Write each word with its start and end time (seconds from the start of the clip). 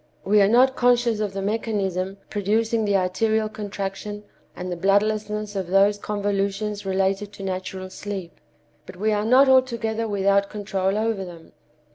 We 0.25 0.41
are 0.41 0.47
not 0.47 0.75
conscious 0.75 1.19
of 1.19 1.33
the 1.33 1.43
mechanism 1.43 2.17
producing 2.31 2.85
the 2.85 2.95
arterial 2.97 3.47
contraction 3.47 4.23
and 4.55 4.71
the 4.71 4.75
bloodlessness 4.75 5.55
of 5.55 5.67
those 5.67 5.99
convolutions 5.99 6.87
related 6.87 7.31
to 7.33 7.43
natural 7.43 7.91
sleep. 7.91 8.41
But 8.87 8.95
we 8.95 9.11
are 9.11 9.23
not 9.25 9.47
altogether 9.47 10.07
without 10.07 10.49
control 10.49 10.97
over 10.97 11.23
them. 11.23 11.51